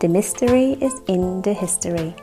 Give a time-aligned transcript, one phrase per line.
[0.00, 2.14] The Mystery is in the History.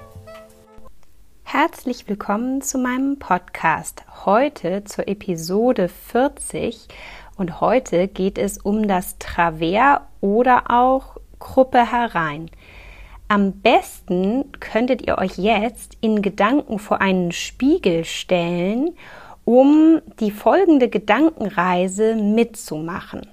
[1.44, 4.06] Herzlich willkommen zu meinem Podcast.
[4.26, 6.88] Heute zur Episode 40
[7.36, 12.50] und heute geht es um das Travers oder auch Gruppe herein.
[13.28, 18.96] Am besten könntet ihr euch jetzt in Gedanken vor einen Spiegel stellen,
[19.44, 23.28] um die folgende Gedankenreise mitzumachen.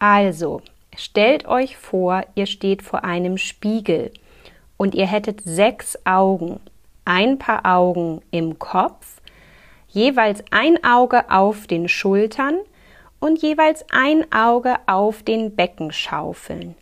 [0.00, 0.60] Also,
[0.96, 4.10] Stellt euch vor, ihr steht vor einem Spiegel
[4.76, 6.60] und ihr hättet sechs Augen,
[7.04, 9.20] ein paar Augen im Kopf,
[9.88, 12.56] jeweils ein Auge auf den Schultern
[13.20, 16.74] und jeweils ein Auge auf den Beckenschaufeln.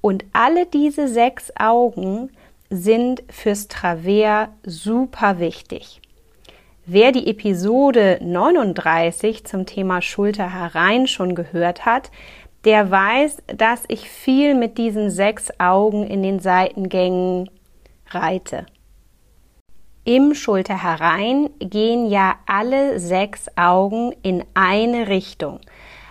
[0.00, 2.30] Und alle diese sechs Augen
[2.70, 6.00] sind fürs Travers super wichtig.
[6.86, 12.10] Wer die Episode 39 zum Thema Schulter herein schon gehört hat,
[12.64, 17.50] der weiß, dass ich viel mit diesen sechs Augen in den Seitengängen
[18.10, 18.66] reite.
[20.04, 25.60] Im Schulter herein gehen ja alle sechs Augen in eine Richtung.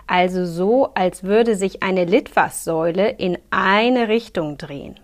[0.07, 4.99] Also so, als würde sich eine Litfaßsäule in eine Richtung drehen.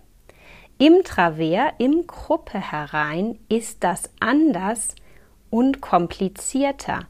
[0.78, 4.94] Im Travers, im Gruppe herein, ist das anders
[5.50, 7.00] und komplizierter,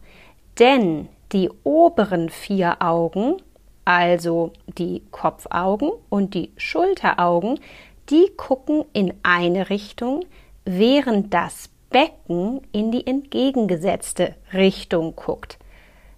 [0.59, 3.37] denn die oberen vier Augen
[3.87, 7.61] also die Kopfaugen und die Schulteraugen,
[8.11, 10.25] die gucken in eine Richtung,
[10.65, 15.59] während das Becken in die entgegengesetzte Richtung guckt.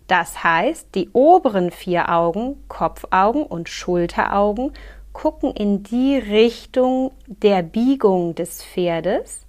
[0.06, 4.72] Das heißt, die oberen vier Augen, Kopfaugen und Schulteraugen,
[5.12, 9.44] gucken in die Richtung der Biegung des Pferdes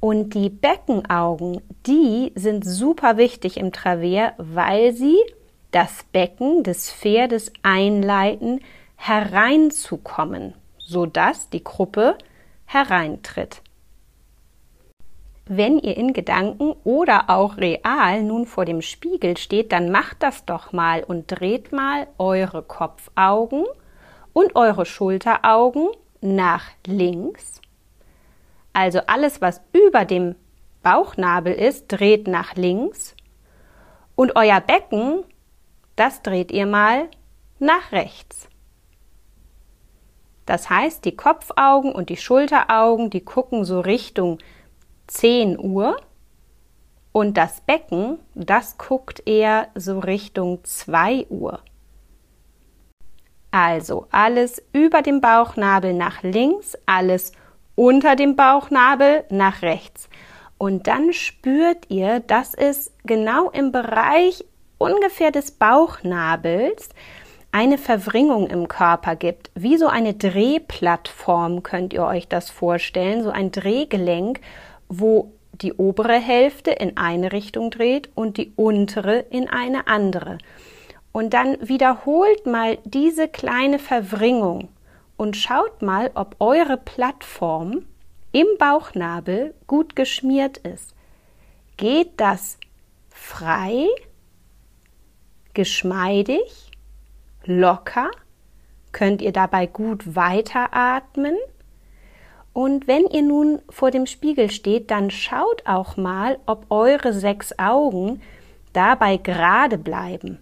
[0.00, 5.16] und die Beckenaugen, die sind super wichtig im Travers, weil sie
[5.72, 8.60] das Becken des Pferdes einleiten,
[8.96, 12.16] hereinzukommen, sodass die Gruppe
[12.66, 13.62] hereintritt.
[15.46, 20.44] Wenn ihr in Gedanken oder auch real nun vor dem Spiegel steht, dann macht das
[20.44, 23.64] doch mal und dreht mal eure Kopfaugen
[24.32, 25.88] und eure Schulteraugen
[26.20, 27.60] nach links.
[28.72, 30.36] Also alles, was über dem
[30.82, 33.14] Bauchnabel ist, dreht nach links.
[34.14, 35.24] Und euer Becken
[35.96, 37.08] das dreht ihr mal
[37.58, 38.48] nach rechts.
[40.46, 44.38] Das heißt, die Kopfaugen und die Schulteraugen, die gucken so Richtung
[45.06, 45.96] 10 Uhr
[47.12, 51.60] und das Becken, das guckt eher so Richtung 2 Uhr.
[53.50, 57.32] Also alles über dem Bauchnabel nach links, alles
[57.74, 60.08] unter dem Bauchnabel nach rechts.
[60.56, 64.44] Und dann spürt ihr, dass es genau im Bereich
[64.82, 66.90] ungefähr des Bauchnabels
[67.52, 69.50] eine Verwringung im Körper gibt.
[69.54, 74.40] Wie so eine Drehplattform könnt ihr euch das vorstellen, so ein Drehgelenk,
[74.88, 80.38] wo die obere Hälfte in eine Richtung dreht und die untere in eine andere.
[81.12, 84.68] Und dann wiederholt mal diese kleine Verwringung
[85.18, 87.84] und schaut mal, ob eure Plattform
[88.32, 90.94] im Bauchnabel gut geschmiert ist.
[91.76, 92.58] Geht das
[93.10, 93.86] frei
[95.54, 96.70] geschmeidig,
[97.44, 98.10] locker,
[98.92, 101.36] könnt ihr dabei gut weiteratmen.
[102.52, 107.58] Und wenn ihr nun vor dem Spiegel steht, dann schaut auch mal, ob eure sechs
[107.58, 108.20] Augen
[108.72, 110.38] dabei gerade bleiben.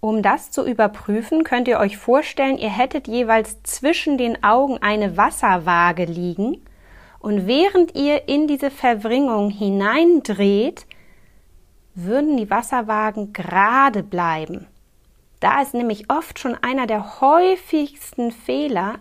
[0.00, 5.16] Um das zu überprüfen, könnt ihr euch vorstellen, ihr hättet jeweils zwischen den Augen eine
[5.16, 6.60] Wasserwaage liegen
[7.20, 10.86] und während ihr in diese Verwringung hineindreht,
[11.94, 14.66] würden die Wasserwagen gerade bleiben.
[15.40, 19.00] Da ist nämlich oft schon einer der häufigsten Fehler,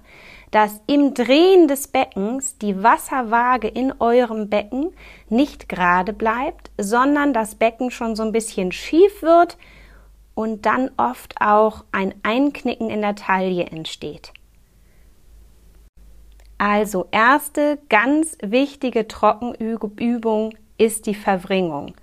[0.50, 4.92] dass im Drehen des Beckens die Wasserwaage in eurem Becken
[5.30, 9.58] nicht gerade bleibt, sondern das Becken schon so ein bisschen schief wird
[10.34, 14.34] und dann oft auch ein Einknicken in der Taille entsteht.
[16.58, 21.96] Also erste ganz wichtige Trockenübung ist die Verwringung.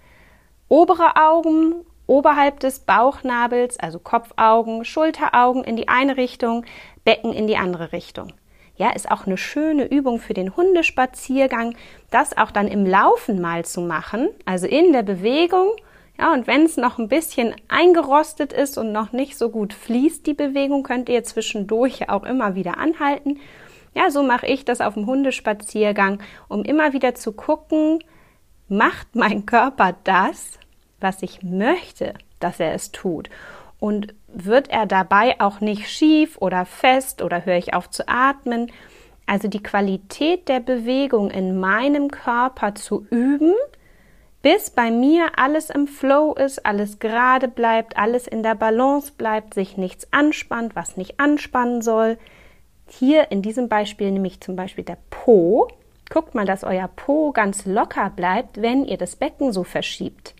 [0.69, 6.65] Obere Augen oberhalb des Bauchnabels, also Kopfaugen, Schulteraugen in die eine Richtung,
[7.05, 8.32] Becken in die andere Richtung.
[8.76, 11.75] Ja, ist auch eine schöne Übung für den Hundespaziergang,
[12.11, 15.73] das auch dann im Laufen mal zu machen, also in der Bewegung.
[16.19, 20.26] Ja, und wenn es noch ein bisschen eingerostet ist und noch nicht so gut fließt,
[20.26, 23.38] die Bewegung, könnt ihr zwischendurch auch immer wieder anhalten.
[23.94, 28.00] Ja, so mache ich das auf dem Hundespaziergang, um immer wieder zu gucken,
[28.69, 30.57] macht mein Körper das,
[31.00, 33.31] was ich möchte, dass er es tut?
[33.81, 38.73] Und wird er dabei auch nicht schief oder fest oder höre ich auf zu atmen?
[39.27, 43.55] Also die Qualität der Bewegung in meinem Körper zu üben,
[44.41, 49.53] bis bei mir alles im Flow ist, alles gerade bleibt, alles in der Balance bleibt,
[49.53, 52.19] sich nichts anspannt, was nicht anspannen soll.
[52.89, 55.69] Hier in diesem Beispiel nämlich zum Beispiel der Po.
[56.09, 60.35] Guckt mal, dass euer Po ganz locker bleibt, wenn ihr das Becken so verschiebt.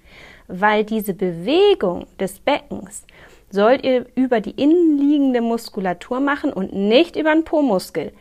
[0.48, 3.04] Weil diese Bewegung des Beckens
[3.50, 8.12] sollt ihr über die innenliegende Muskulatur machen und nicht über den Po-Muskel.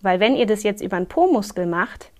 [0.00, 2.10] Weil wenn ihr das jetzt über den Po-Muskel macht,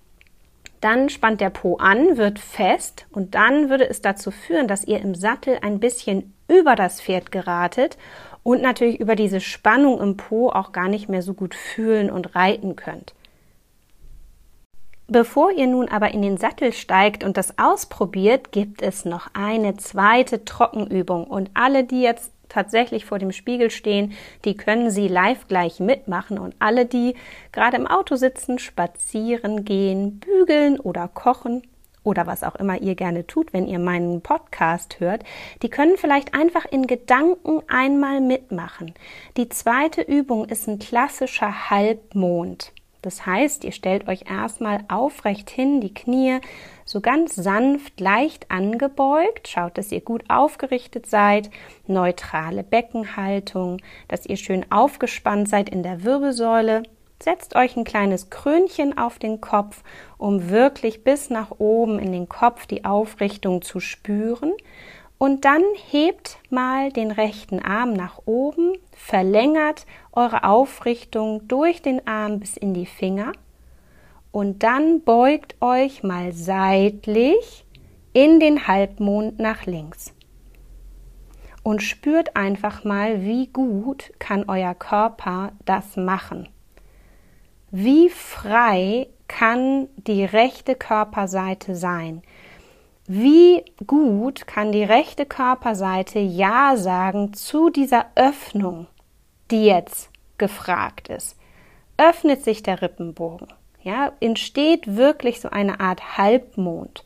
[0.81, 4.99] dann spannt der Po an, wird fest und dann würde es dazu führen, dass ihr
[4.99, 7.97] im Sattel ein bisschen über das Pferd geratet
[8.43, 12.35] und natürlich über diese Spannung im Po auch gar nicht mehr so gut fühlen und
[12.35, 13.13] reiten könnt.
[15.13, 19.77] Bevor ihr nun aber in den Sattel steigt und das ausprobiert, gibt es noch eine
[19.77, 24.13] zweite Trockenübung und alle, die jetzt tatsächlich vor dem Spiegel stehen,
[24.43, 27.13] die können Sie live gleich mitmachen und alle, die
[27.51, 31.61] gerade im Auto sitzen, spazieren gehen, bügeln oder kochen
[32.03, 35.23] oder was auch immer ihr gerne tut, wenn ihr meinen Podcast hört,
[35.61, 38.95] die können vielleicht einfach in Gedanken einmal mitmachen.
[39.37, 42.73] Die zweite Übung ist ein klassischer Halbmond.
[43.03, 46.39] Das heißt, ihr stellt euch erstmal aufrecht hin, die Knie
[46.85, 49.49] so ganz sanft, leicht angebeugt.
[49.49, 51.51] Schaut, dass ihr gut aufgerichtet seid.
[51.85, 56.83] Neutrale Beckenhaltung, dass ihr schön aufgespannt seid in der Wirbelsäule.
[57.21, 59.83] Setzt euch ein kleines Krönchen auf den Kopf,
[60.17, 64.53] um wirklich bis nach oben in den Kopf die Aufrichtung zu spüren.
[65.23, 72.41] Und dann hebt mal den rechten Arm nach oben, verlängert eure Aufrichtung durch den Arm
[72.41, 73.31] bis in die Finger
[74.33, 77.65] und dann beugt euch mal seitlich
[78.11, 80.13] in den Halbmond nach links.
[81.63, 86.49] Und spürt einfach mal, wie gut kann euer Körper das machen.
[87.71, 92.23] Wie frei kann die rechte Körperseite sein?
[93.05, 98.87] Wie gut kann die rechte Körperseite Ja sagen zu dieser Öffnung,
[99.51, 101.37] die jetzt gefragt ist?
[101.97, 103.47] Öffnet sich der Rippenbogen?
[103.81, 107.03] Ja, entsteht wirklich so eine Art Halbmond.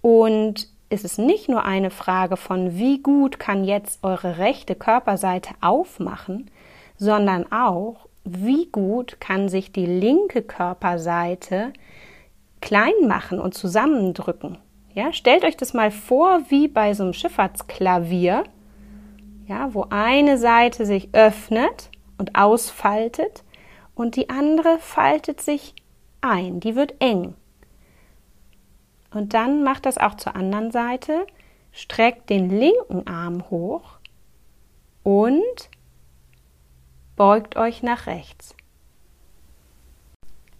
[0.00, 5.50] Und es ist nicht nur eine Frage von, wie gut kann jetzt eure rechte Körperseite
[5.60, 6.50] aufmachen,
[6.96, 11.74] sondern auch, wie gut kann sich die linke Körperseite
[12.62, 14.56] klein machen und zusammendrücken.
[14.96, 18.44] Ja, stellt euch das mal vor wie bei so einem Schifffahrtsklavier,
[19.46, 23.44] ja, wo eine Seite sich öffnet und ausfaltet
[23.94, 25.74] und die andere faltet sich
[26.22, 27.34] ein, die wird eng.
[29.12, 31.26] Und dann macht das auch zur anderen Seite,
[31.72, 33.98] streckt den linken Arm hoch
[35.02, 35.68] und
[37.16, 38.56] beugt euch nach rechts.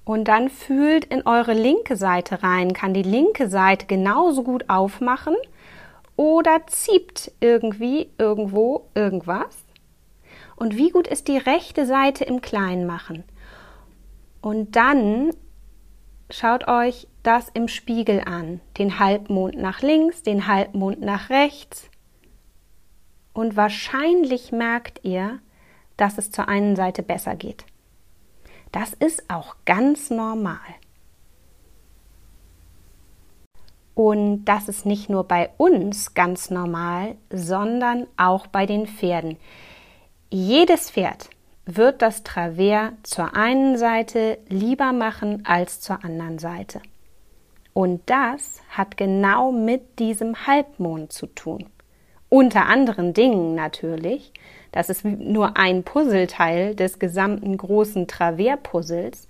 [0.06, 5.34] Und dann fühlt in eure linke Seite rein, kann die linke Seite genauso gut aufmachen
[6.14, 9.64] oder zieht irgendwie irgendwo irgendwas.
[10.54, 13.24] Und wie gut ist die rechte Seite im Kleinen machen?
[14.40, 15.30] Und dann
[16.30, 18.60] schaut euch das im Spiegel an.
[18.78, 21.90] Den Halbmond nach links, den Halbmond nach rechts.
[23.32, 25.40] Und wahrscheinlich merkt ihr,
[25.96, 27.64] dass es zur einen Seite besser geht.
[28.72, 30.58] Das ist auch ganz normal.
[33.94, 39.38] Und das ist nicht nur bei uns ganz normal, sondern auch bei den Pferden.
[40.30, 41.30] Jedes Pferd
[41.64, 46.82] wird das Travers zur einen Seite lieber machen als zur anderen Seite.
[47.72, 51.66] Und das hat genau mit diesem Halbmond zu tun.
[52.28, 54.32] Unter anderen Dingen natürlich,
[54.72, 59.28] das ist nur ein Puzzleteil des gesamten großen Travers-Puzzles.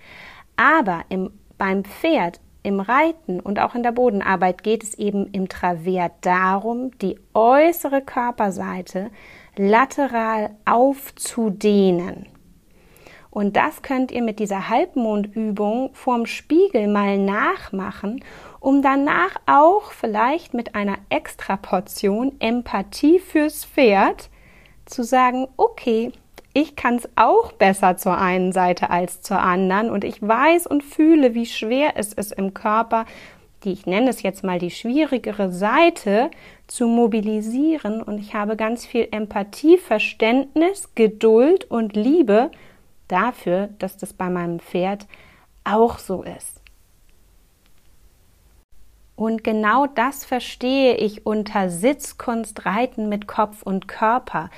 [0.57, 5.49] Aber im, beim Pferd, im Reiten und auch in der Bodenarbeit geht es eben im
[5.49, 9.11] Travers darum, die äußere Körperseite
[9.57, 12.26] lateral aufzudehnen.
[13.37, 18.25] Und das könnt ihr mit dieser Halbmondübung vorm Spiegel mal nachmachen,
[18.61, 24.31] um danach auch vielleicht mit einer extra Portion Empathie fürs Pferd
[24.87, 26.12] zu sagen, okay,
[26.55, 30.83] Ich kann es auch besser zur einen Seite als zur anderen und ich weiß und
[30.83, 33.05] fühle, wie schwer es ist im Körper,
[33.62, 36.31] die, ich nenne es jetzt mal die schwierigere Seite,
[36.66, 38.02] zu mobilisieren.
[38.02, 42.50] Und ich habe ganz viel Empathie, Verständnis, Geduld und Liebe
[43.08, 45.06] dafür, dass das bei meinem Pferd
[45.64, 46.60] auch so ist.
[49.16, 54.50] Und genau das verstehe ich unter Sitzkunst Reiten mit Kopf und Körper,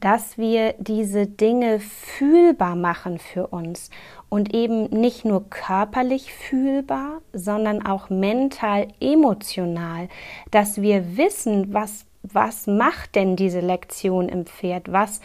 [0.00, 3.88] dass wir diese Dinge fühlbar machen für uns
[4.28, 10.08] und eben nicht nur körperlich fühlbar, sondern auch mental, emotional,
[10.50, 15.20] dass wir wissen, was, was macht denn diese Lektion im Pferd, was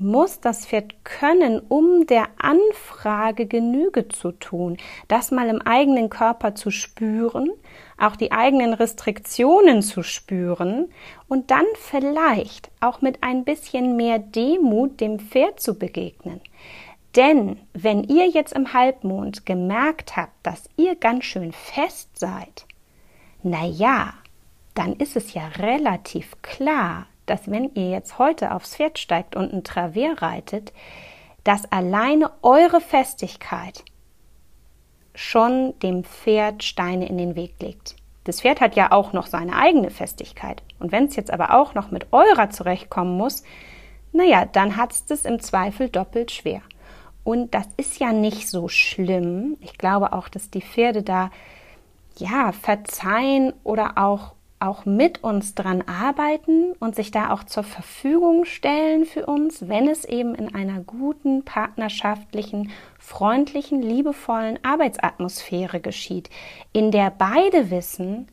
[0.00, 4.76] muss das Pferd können, um der Anfrage Genüge zu tun,
[5.08, 7.50] das mal im eigenen Körper zu spüren,
[7.98, 10.88] auch die eigenen Restriktionen zu spüren
[11.28, 16.40] und dann vielleicht auch mit ein bisschen mehr Demut dem Pferd zu begegnen.
[17.16, 22.66] Denn wenn ihr jetzt im Halbmond gemerkt habt, dass ihr ganz schön fest seid,
[23.42, 24.14] na ja,
[24.74, 29.52] dann ist es ja relativ klar, dass wenn ihr jetzt heute aufs Pferd steigt und
[29.52, 30.72] ein Travers reitet,
[31.44, 33.84] dass alleine eure Festigkeit
[35.14, 37.96] schon dem Pferd Steine in den Weg legt.
[38.24, 40.62] Das Pferd hat ja auch noch seine eigene Festigkeit.
[40.78, 43.42] Und wenn es jetzt aber auch noch mit eurer zurechtkommen muss,
[44.12, 46.62] naja, dann hat es das im Zweifel doppelt schwer.
[47.24, 49.56] Und das ist ja nicht so schlimm.
[49.60, 51.30] Ich glaube auch, dass die Pferde da
[52.16, 58.44] ja verzeihen oder auch auch mit uns dran arbeiten und sich da auch zur Verfügung
[58.44, 66.28] stellen für uns, wenn es eben in einer guten, partnerschaftlichen, freundlichen, liebevollen Arbeitsatmosphäre geschieht,
[66.72, 68.28] in der beide wissen,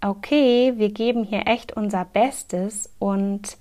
[0.00, 3.58] okay, wir geben hier echt unser Bestes und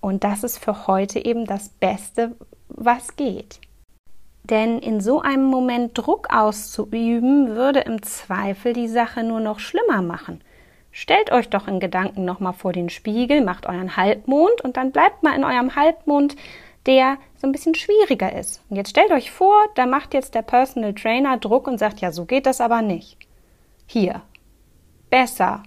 [0.00, 2.34] und das ist für heute eben das Beste,
[2.66, 3.60] was geht.
[4.42, 10.02] Denn in so einem Moment Druck auszuüben, würde im Zweifel die Sache nur noch schlimmer
[10.02, 10.42] machen.
[10.92, 15.22] Stellt euch doch in Gedanken nochmal vor den Spiegel, macht euren Halbmond und dann bleibt
[15.22, 16.36] mal in eurem Halbmond,
[16.86, 18.62] der so ein bisschen schwieriger ist.
[18.68, 22.12] Und jetzt stellt euch vor, da macht jetzt der Personal Trainer Druck und sagt, ja,
[22.12, 23.16] so geht das aber nicht.
[23.86, 24.22] Hier.
[25.10, 25.62] Besser.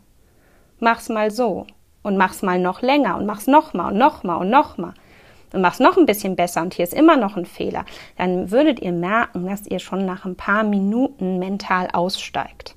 [0.79, 1.65] Mach's mal so.
[2.03, 4.93] Und mach's mal noch länger und mach's nochmal und nochmal und nochmal
[5.55, 7.85] und mach's noch ein bisschen besser und hier ist immer noch ein Fehler,
[8.17, 12.75] dann würdet ihr merken, dass ihr schon nach ein paar Minuten mental aussteigt.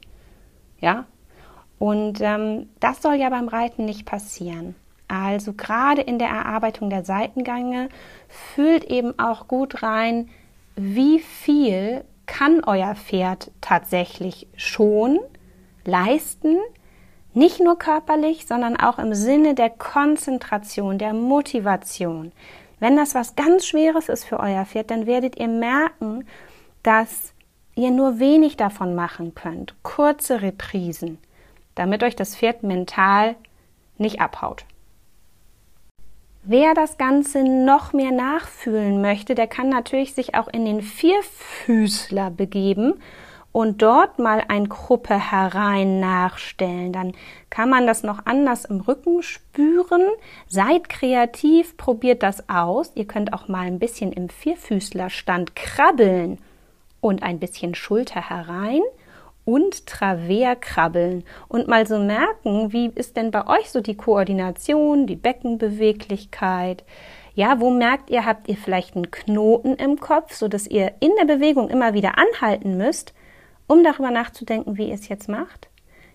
[0.81, 1.05] Ja?
[1.79, 4.75] Und ähm, das soll ja beim Reiten nicht passieren.
[5.07, 7.89] Also gerade in der Erarbeitung der Seitengänge
[8.29, 10.29] fühlt eben auch gut rein,
[10.77, 15.19] wie viel kann euer Pferd tatsächlich schon
[15.85, 16.59] leisten,
[17.33, 22.33] nicht nur körperlich, sondern auch im Sinne der Konzentration, der Motivation.
[22.81, 26.27] Wenn das was ganz Schweres ist für euer Pferd, dann werdet ihr merken,
[26.83, 27.33] dass
[27.75, 29.75] ihr nur wenig davon machen könnt.
[29.83, 31.19] Kurze Reprisen,
[31.79, 33.37] damit euch das Pferd mental
[33.99, 34.65] nicht abhaut.
[36.43, 42.31] Wer das Ganze noch mehr nachfühlen möchte, der kann natürlich sich auch in den Vierfüßler
[42.31, 42.95] begeben
[43.53, 46.93] und dort mal ein Gruppe herein nachstellen.
[46.93, 47.13] Dann
[47.51, 50.07] kann man das noch anders im Rücken spüren.
[50.47, 52.93] Seid kreativ, probiert das aus.
[52.95, 56.39] Ihr könnt auch mal ein bisschen im Vierfüßlerstand krabbeln
[57.01, 58.83] und ein bisschen Schulter herein
[59.49, 65.07] und Travers krabbeln und mal so merken, wie ist denn bei euch so die Koordination,
[65.07, 66.85] die Beckenbeweglichkeit?
[67.33, 71.13] Ja, wo merkt ihr, habt ihr vielleicht einen Knoten im Kopf, so dass ihr in
[71.19, 73.15] der Bewegung immer wieder anhalten müsst,
[73.67, 75.71] um darüber nachzudenken, wie ihr es jetzt macht?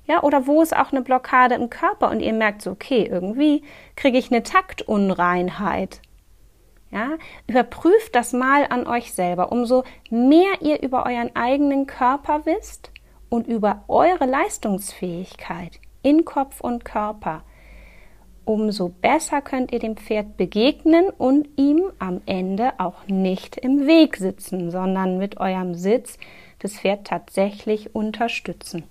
[0.05, 3.63] Ja, oder wo ist auch eine Blockade im Körper und ihr merkt so, okay, irgendwie
[3.95, 6.01] kriege ich eine Taktunreinheit.
[6.91, 9.51] Ja, überprüft das mal an euch selber.
[9.51, 12.92] Umso mehr ihr über euren eigenen Körper wisst
[13.33, 17.41] und über eure Leistungsfähigkeit in Kopf und Körper,
[18.45, 24.17] umso besser könnt ihr dem Pferd begegnen und ihm am Ende auch nicht im Weg
[24.17, 26.19] sitzen, sondern mit eurem Sitz
[26.59, 28.83] das Pferd tatsächlich unterstützen.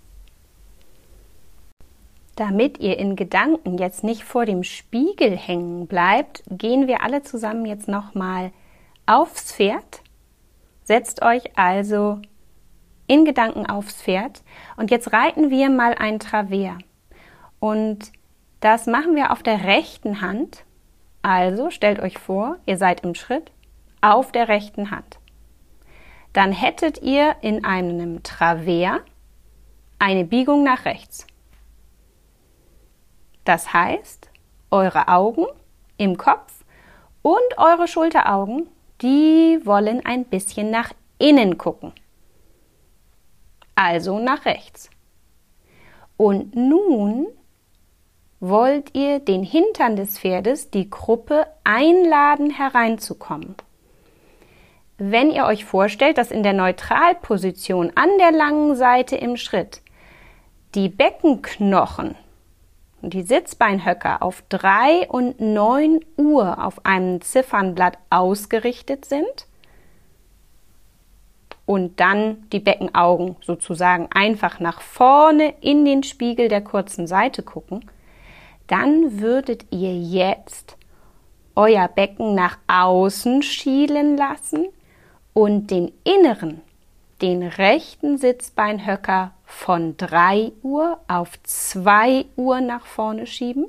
[2.34, 7.64] Damit ihr in Gedanken jetzt nicht vor dem Spiegel hängen bleibt, gehen wir alle zusammen
[7.64, 8.50] jetzt nochmal
[9.06, 10.02] aufs Pferd.
[10.82, 12.18] Setzt euch also
[13.06, 14.42] in Gedanken aufs Pferd
[14.76, 16.78] und jetzt reiten wir mal ein Travers.
[17.60, 18.12] Und
[18.60, 20.64] das machen wir auf der rechten Hand.
[21.22, 23.50] Also stellt euch vor, ihr seid im Schritt
[24.00, 25.18] auf der rechten Hand
[26.32, 29.00] dann hättet ihr in einem Travers
[29.98, 31.26] eine Biegung nach rechts.
[33.44, 34.30] Das heißt,
[34.70, 35.46] eure Augen
[35.96, 36.50] im Kopf
[37.24, 38.66] Und eure Schulteraugen,
[39.00, 41.92] die wollen ein bisschen nach innen gucken.
[43.74, 44.90] Also nach rechts.
[46.16, 47.26] Und nun
[48.40, 53.54] wollt ihr den Hintern des Pferdes, die Gruppe, einladen hereinzukommen.
[54.98, 59.80] Wenn ihr euch vorstellt, dass in der Neutralposition an der langen Seite im Schritt
[60.74, 62.14] die Beckenknochen
[63.00, 69.46] und die Sitzbeinhöcker auf 3 und 9 Uhr auf einem Ziffernblatt ausgerichtet sind
[71.66, 77.90] und dann die Beckenaugen sozusagen einfach nach vorne in den Spiegel der kurzen Seite gucken,
[78.66, 80.76] dann würdet ihr jetzt
[81.54, 84.66] euer Becken nach außen schielen lassen
[85.34, 86.60] und den inneren,
[87.20, 93.68] den rechten Sitzbeinhöcker von 3 Uhr auf 2 Uhr nach vorne schieben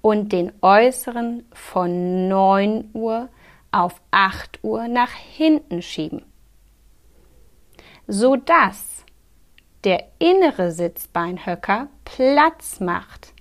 [0.00, 3.28] und den äußeren von 9 Uhr
[3.70, 6.22] auf 8 Uhr nach hinten schieben,
[8.12, 9.06] sodass
[9.84, 13.32] der innere Sitzbeinhöcker Platz macht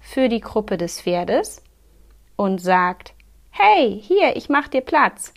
[0.00, 1.62] für die Gruppe des Pferdes
[2.34, 3.12] und sagt,
[3.50, 5.34] hey, hier, ich mach dir Platz.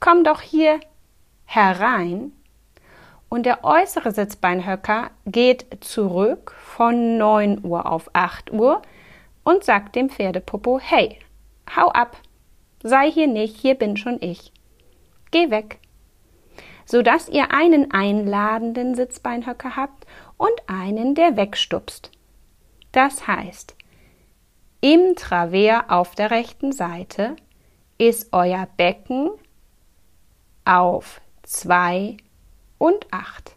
[0.00, 0.80] Komm doch hier
[1.44, 2.32] herein.
[3.28, 8.82] Und der äußere Sitzbeinhöcker geht zurück von 9 Uhr auf 8 Uhr
[9.44, 11.20] und sagt dem Pferdepopo, hey,
[11.76, 12.16] hau ab,
[12.82, 14.52] sei hier nicht, hier bin schon ich.
[15.30, 15.78] Geh weg.
[16.90, 22.10] Sodass ihr einen einladenden Sitzbeinhöcker habt und einen, der wegstupst.
[22.90, 23.76] Das heißt,
[24.80, 27.36] im Travers auf der rechten Seite
[27.96, 29.30] ist euer Becken
[30.64, 32.16] auf 2
[32.78, 33.54] und 8.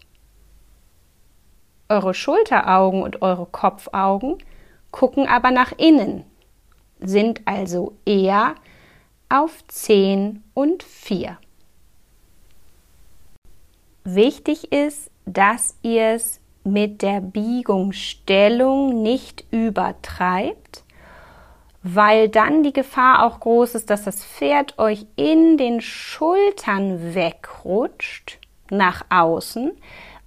[1.90, 4.38] Eure Schulteraugen und eure Kopfaugen
[4.92, 6.24] gucken aber nach innen,
[7.00, 8.54] sind also eher
[9.28, 11.40] auf 10 und 4.
[14.04, 20.84] Wichtig ist, dass ihr es mit der Biegungsstellung nicht übertreibt,
[21.84, 28.40] weil dann die Gefahr auch groß ist, dass das Pferd euch in den Schultern wegrutscht
[28.70, 29.72] nach außen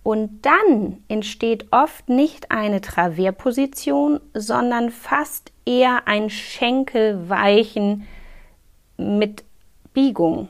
[0.02, 8.06] und dann entsteht oft nicht eine Traversposition, sondern fast eher ein Schenkelweichen
[8.96, 9.42] mit
[9.92, 10.48] Biegung.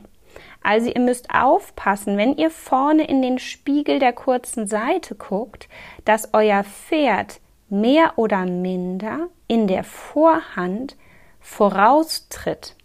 [0.67, 5.69] Also ihr müsst aufpassen, wenn ihr vorne in den Spiegel der kurzen Seite guckt,
[6.03, 10.97] dass euer Pferd mehr oder minder in der Vorhand
[11.39, 12.75] voraustritt.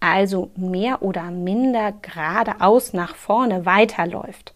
[0.00, 4.54] Also mehr oder minder geradeaus nach vorne weiterläuft.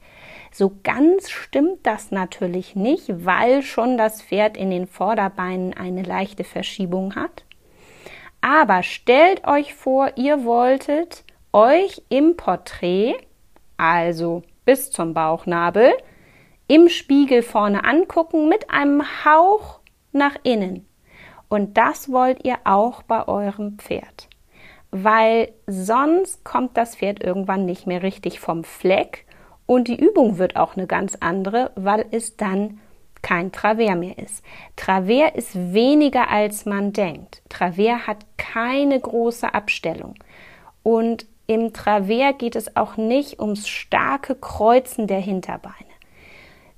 [0.50, 6.44] So ganz stimmt das natürlich nicht, weil schon das Pferd in den Vorderbeinen eine leichte
[6.44, 7.44] Verschiebung hat.
[8.40, 11.25] Aber stellt euch vor, ihr wolltet
[11.56, 13.14] euch im Porträt,
[13.78, 15.90] also bis zum Bauchnabel,
[16.68, 19.80] im Spiegel vorne angucken mit einem Hauch
[20.12, 20.86] nach innen.
[21.48, 24.28] Und das wollt ihr auch bei eurem Pferd.
[24.90, 29.24] Weil sonst kommt das Pferd irgendwann nicht mehr richtig vom Fleck
[29.64, 32.80] und die Übung wird auch eine ganz andere, weil es dann
[33.22, 34.44] kein Travers mehr ist.
[34.76, 37.40] Travers ist weniger als man denkt.
[37.48, 40.14] Travers hat keine große Abstellung.
[40.82, 45.74] Und im Travers geht es auch nicht ums starke Kreuzen der Hinterbeine,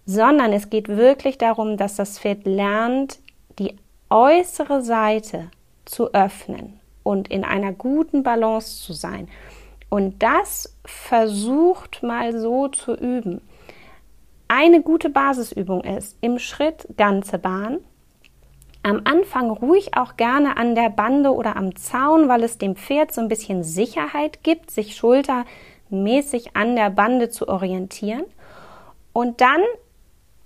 [0.04, 3.20] sondern es geht wirklich darum, dass das Pferd lernt,
[3.58, 3.76] die
[4.10, 5.50] äußere Seite
[5.84, 9.28] zu öffnen und in einer guten Balance zu sein.
[9.88, 13.40] Und das versucht mal so zu üben.
[14.48, 17.78] Eine gute Basisübung ist im Schritt ganze Bahn,
[18.88, 23.12] am Anfang ruhig auch gerne an der Bande oder am Zaun, weil es dem Pferd
[23.12, 28.24] so ein bisschen Sicherheit gibt, sich schultermäßig an der Bande zu orientieren.
[29.12, 29.60] Und dann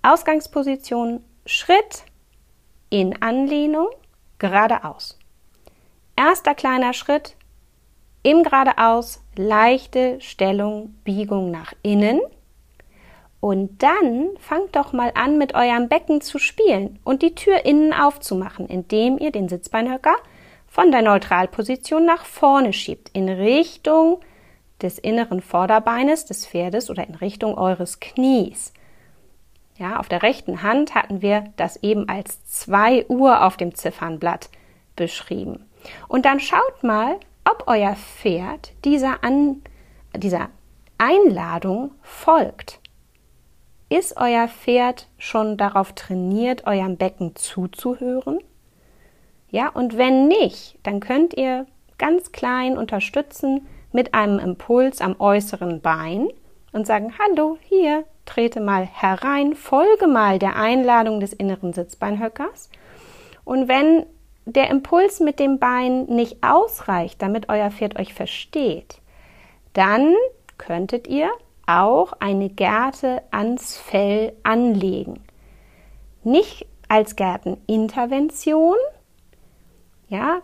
[0.02, 2.02] Ausgangsposition Schritt
[2.90, 3.87] in Anlehnung
[4.38, 5.20] geradeaus.
[6.16, 7.37] Erster kleiner Schritt
[8.24, 12.20] im geradeaus, leichte Stellung, Biegung nach innen.
[13.42, 17.92] Und dann fangt doch mal an, mit eurem Becken zu spielen und die Tür innen
[17.92, 20.14] aufzumachen, indem ihr den Sitzbeinhöcker
[20.68, 24.20] von der Neutralposition nach vorne schiebt, in Richtung
[24.81, 28.72] des inneren Vorderbeines des Pferdes oder in Richtung eures Knies.
[29.76, 34.50] Ja, auf der rechten Hand hatten wir das eben als 2 Uhr auf dem Ziffernblatt
[34.94, 35.66] beschrieben.
[36.07, 39.62] Und dann schaut mal, ob euer Pferd dieser, An
[40.14, 40.48] dieser
[40.96, 42.78] Einladung folgt.
[43.92, 48.38] Ist euer Pferd schon darauf trainiert, eurem Becken zuzuhören?
[49.50, 51.66] Ja, und wenn nicht, dann könnt ihr
[51.98, 56.28] ganz klein unterstützen mit einem Impuls am äußeren Bein
[56.72, 62.70] und sagen, hallo, hier, trete mal herein, folge mal der Einladung des inneren Sitzbeinhöckers.
[63.44, 64.07] Und wenn
[64.46, 69.02] der Impuls mit dem Bein nicht ausreicht, damit euer Pferd euch versteht,
[69.74, 70.14] dann
[70.57, 71.31] könntet ihr
[71.80, 75.20] auch eine Gerte ans Fell anlegen.
[76.24, 78.76] Nicht als Gärtenintervention,
[80.08, 80.42] ja,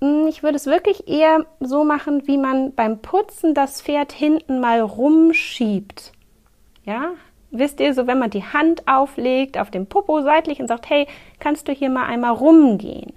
[0.00, 4.60] hm, ich würde es wirklich eher so machen, wie man beim Putzen das Pferd hinten
[4.60, 6.12] mal rumschiebt.
[6.84, 7.10] Ja,
[7.50, 11.06] wisst ihr, so wenn man die Hand auflegt auf dem Popo seitlich und sagt, hey,
[11.38, 13.12] kannst du hier mal einmal rumgehen?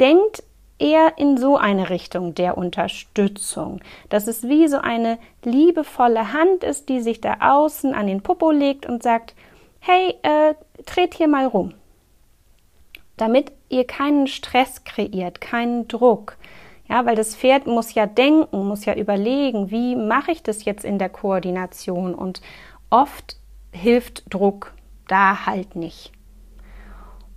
[0.00, 0.42] Denkt
[0.82, 6.88] eher in so eine Richtung der Unterstützung, dass es wie so eine liebevolle Hand ist,
[6.88, 9.34] die sich da außen an den Popo legt und sagt,
[9.78, 11.74] hey, äh, dreht hier mal rum.
[13.16, 16.36] Damit ihr keinen Stress kreiert, keinen Druck.
[16.88, 20.84] Ja, weil das Pferd muss ja denken, muss ja überlegen, wie mache ich das jetzt
[20.84, 22.42] in der Koordination und
[22.90, 23.36] oft
[23.70, 24.74] hilft Druck
[25.06, 26.12] da halt nicht.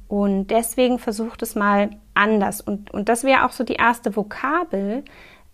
[0.07, 2.61] Und deswegen versucht es mal anders.
[2.61, 5.03] Und, und das wäre auch so die erste Vokabel,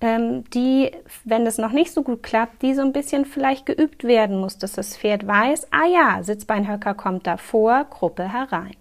[0.02, 0.92] ähm, die,
[1.24, 4.58] wenn das noch nicht so gut klappt, die so ein bisschen vielleicht geübt werden muss,
[4.58, 8.76] dass das Pferd weiß, ah ja, Sitzbeinhöcker kommt davor, Gruppe herein.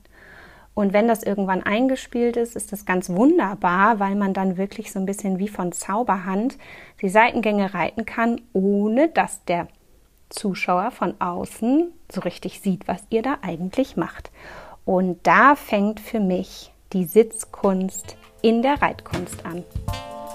[0.75, 4.99] Und wenn das irgendwann eingespielt ist, ist das ganz wunderbar, weil man dann wirklich so
[4.99, 6.57] ein bisschen wie von Zauberhand
[7.03, 9.69] die Seitengänge reiten kann, ohne dass der
[10.31, 14.31] Zuschauer von außen so richtig sieht, was ihr da eigentlich macht.
[14.91, 19.63] Und da fängt für mich die Sitzkunst in der Reitkunst an.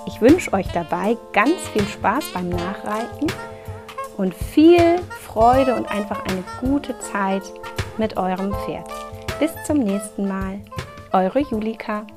[0.07, 3.27] Ich wünsche euch dabei ganz viel Spaß beim Nachreiten
[4.15, 7.43] und viel Freude und einfach eine gute Zeit
[7.97, 8.89] mit eurem Pferd.
[9.41, 10.61] Bis zum nächsten Mal.
[11.11, 12.07] Eure Julika.